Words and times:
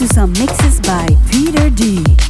To 0.00 0.08
some 0.08 0.32
mixes 0.32 0.80
by 0.80 1.14
Peter 1.30 1.68
D. 1.68 2.29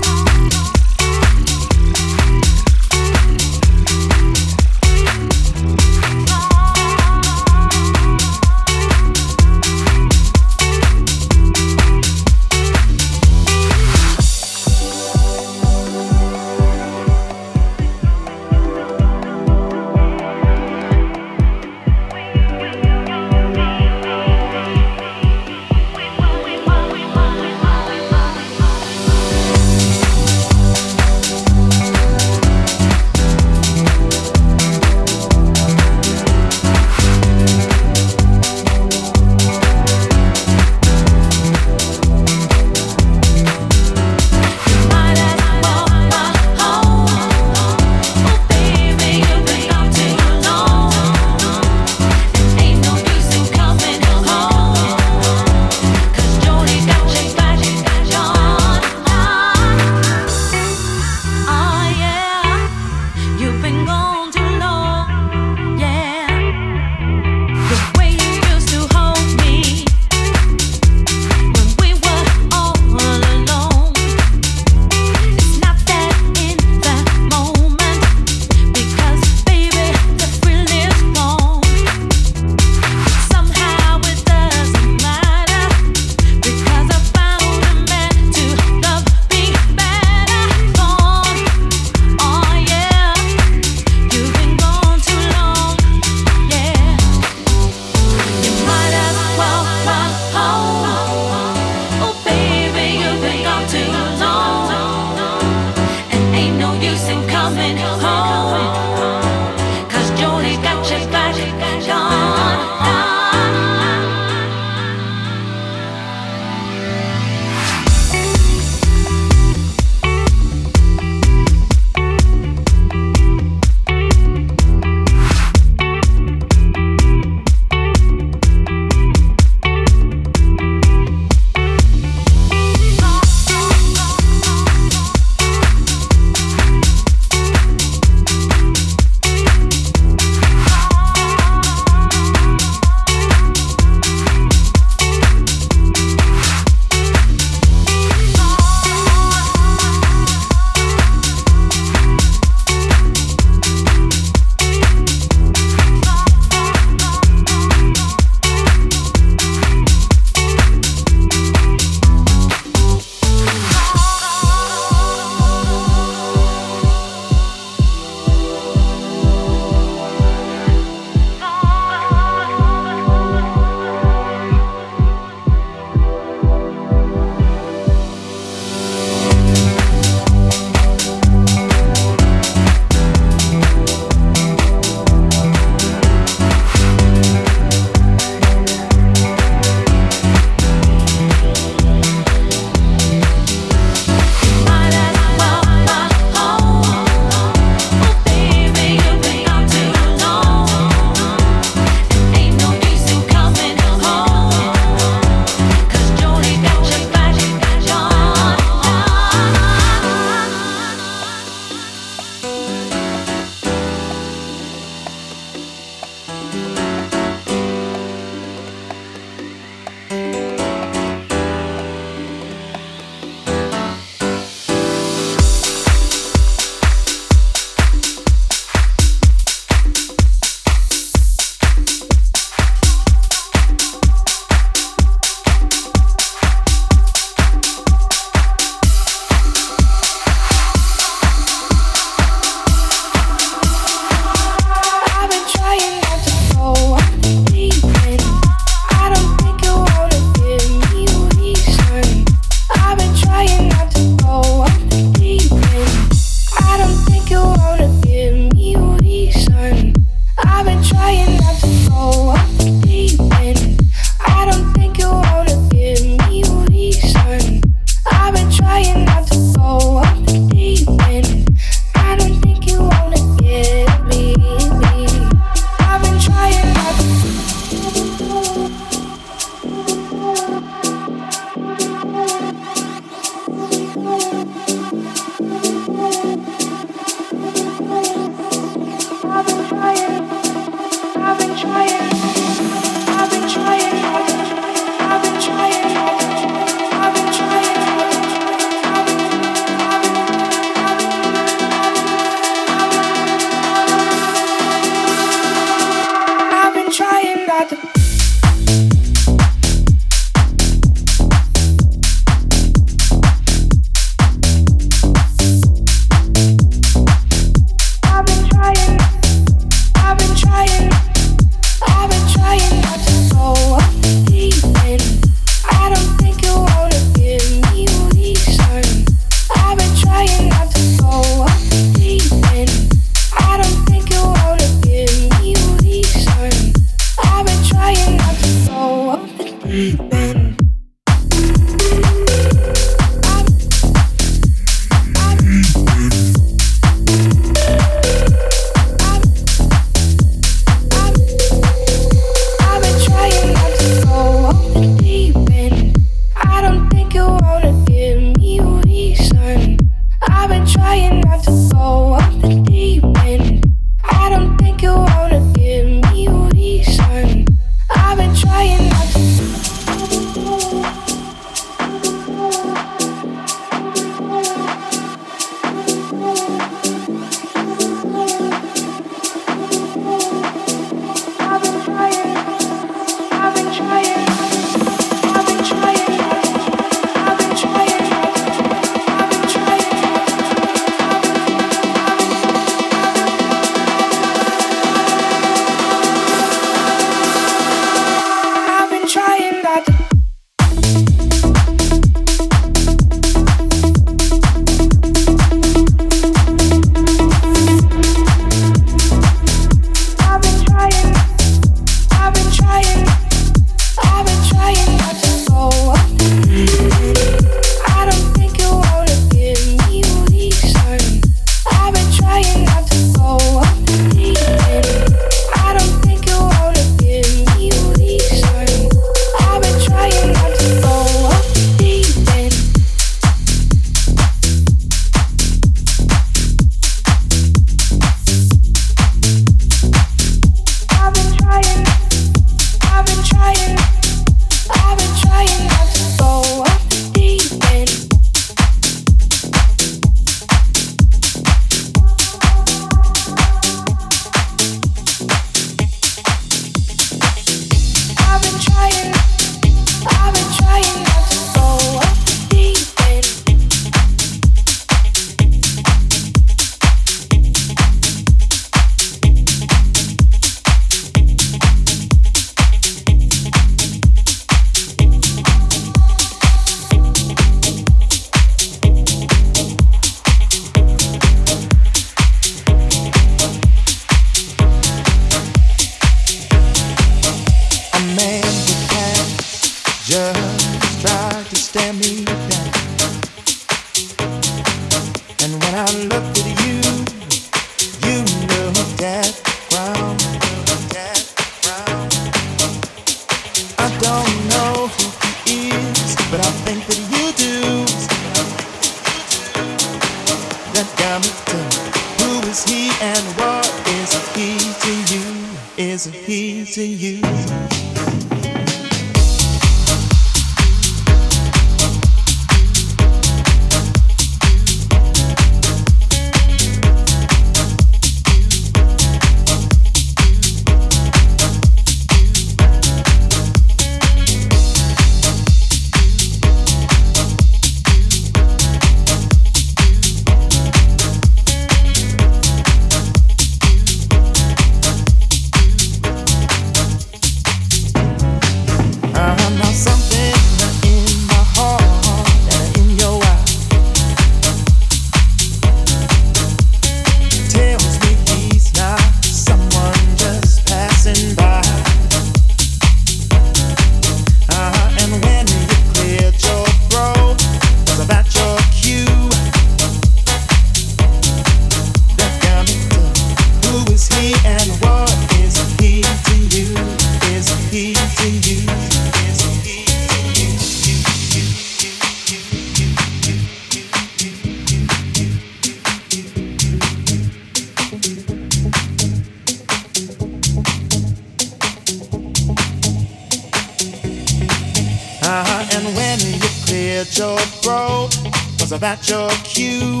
Was 598.70 598.78
that 598.78 599.08
your 599.08 599.28
cue? 599.42 600.00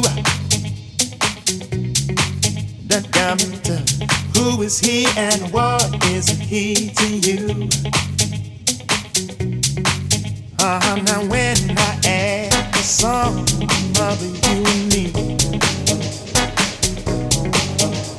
Got 3.10 3.42
me 3.42 3.58
who 4.36 4.62
is 4.62 4.78
he 4.78 5.06
and 5.16 5.52
what 5.52 5.82
is 6.06 6.28
he 6.28 6.90
to 6.90 7.06
you? 7.18 7.68
Uh, 10.60 11.00
now 11.04 11.20
when 11.26 11.56
I 11.76 11.98
add 12.06 12.52
the 12.72 12.82
song 12.82 13.40
of 13.98 14.22
you 14.22 14.62
me, 14.86 15.10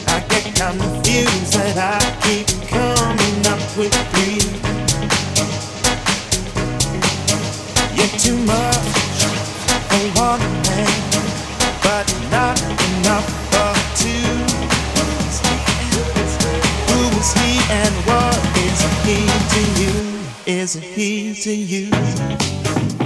I 0.07 0.19
get 0.27 0.43
confused 0.53 1.53
that 1.53 1.77
I 1.79 1.99
keep 2.27 2.47
coming 2.67 3.47
up 3.47 3.61
with 3.77 3.95
three. 4.11 4.43
You're 7.95 8.19
too 8.19 8.37
much 8.45 8.90
Is 20.61 20.75
he 20.75 21.33
to 21.33 21.51
you? 21.51 23.00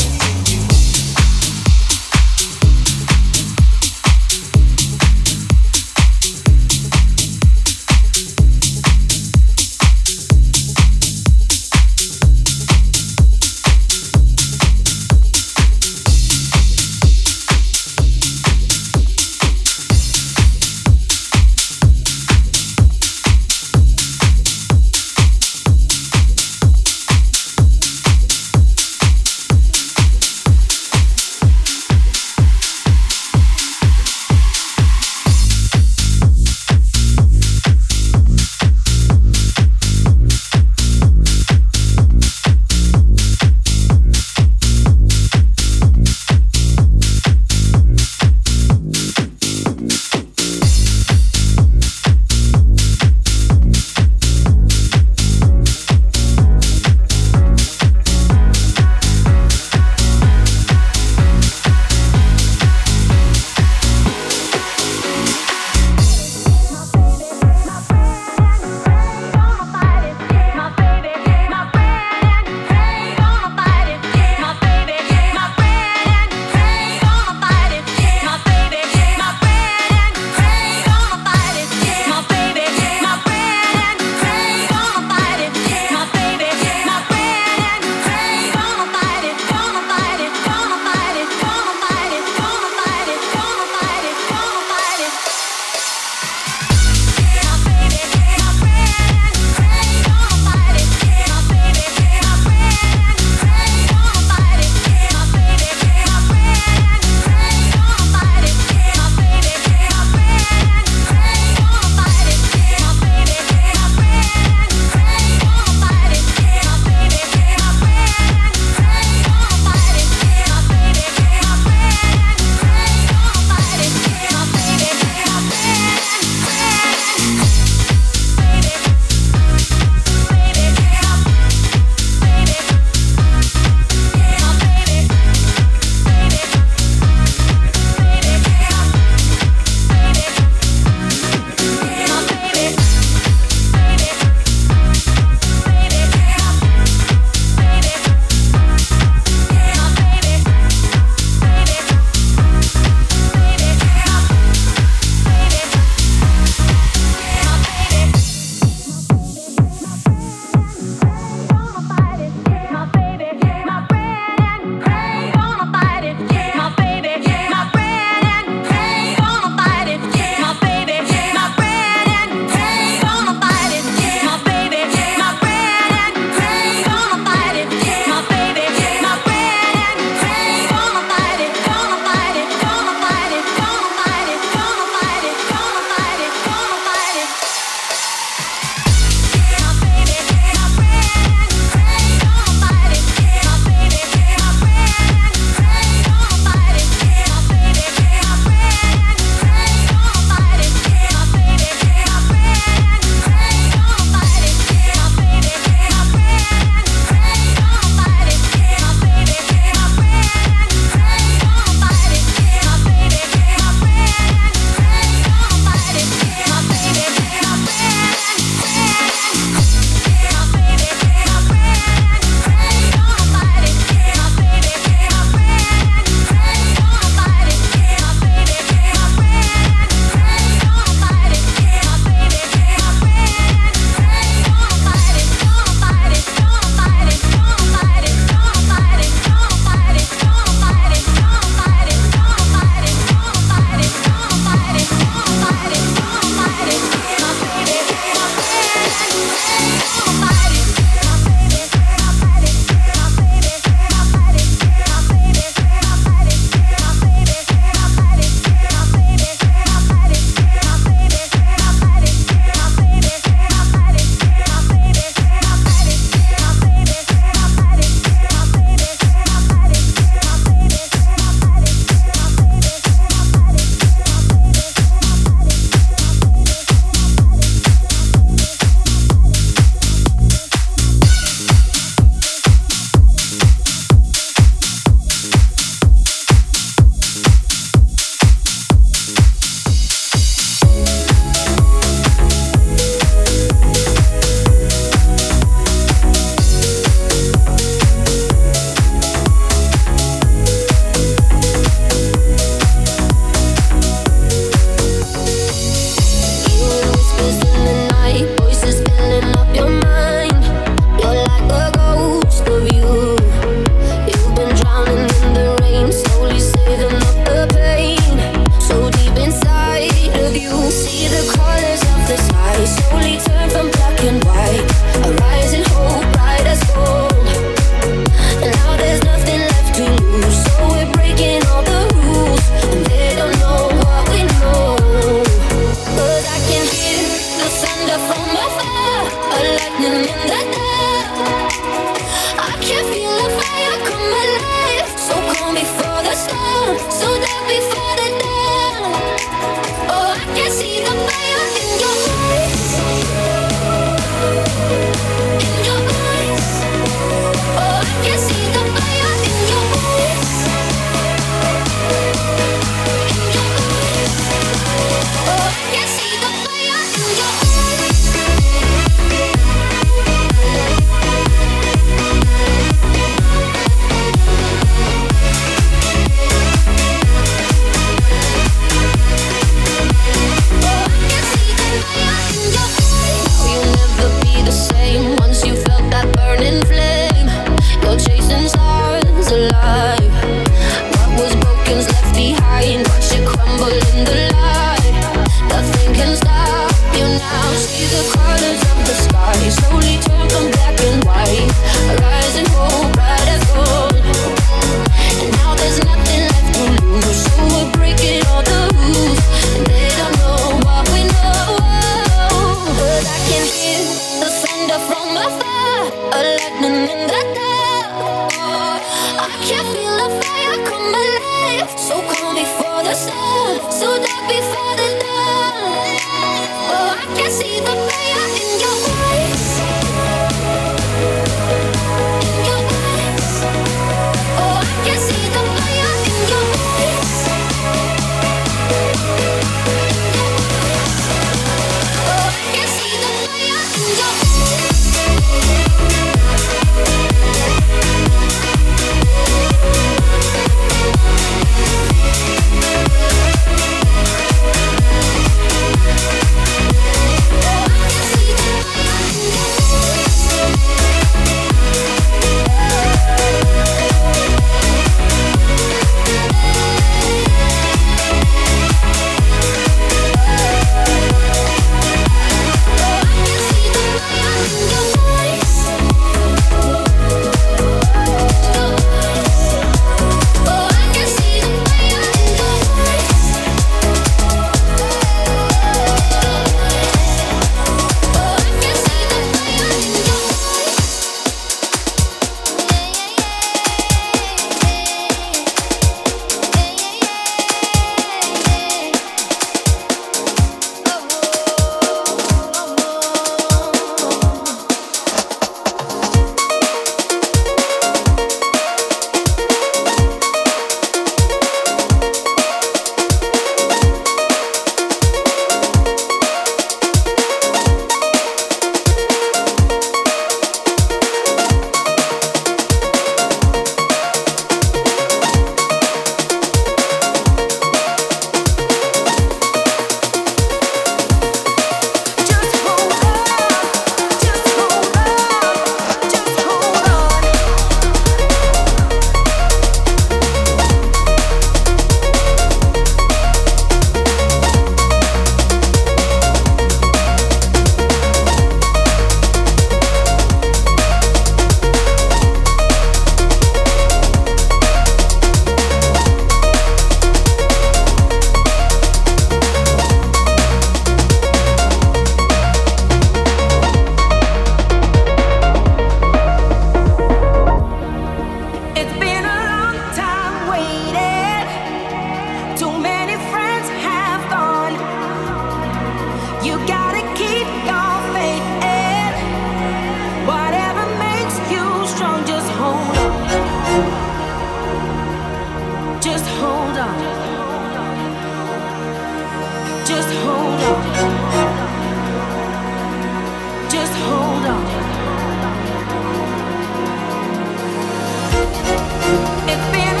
It's 599.43 599.71
been 599.71 600.00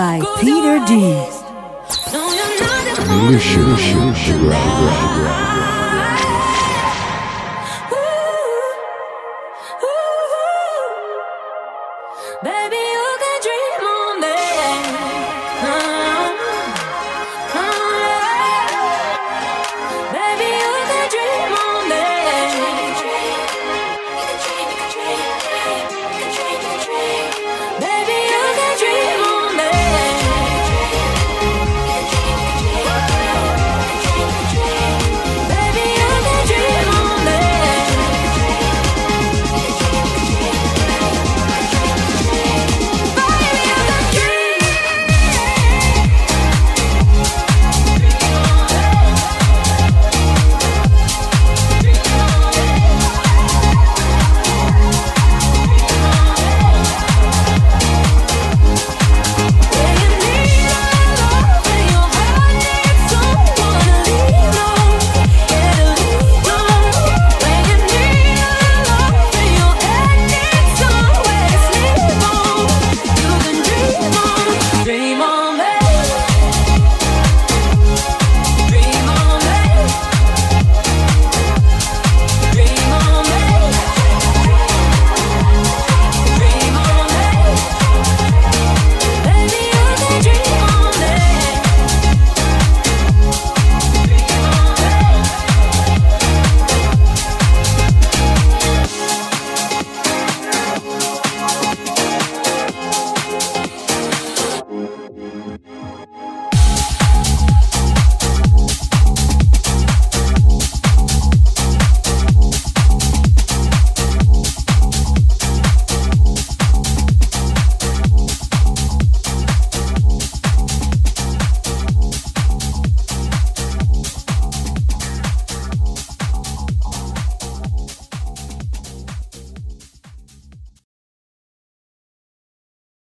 by 0.00 0.18
Peter 0.40 0.80
D. 0.86 0.96
Baby, 12.42 12.89